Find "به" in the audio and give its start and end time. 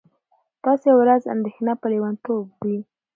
1.79-1.87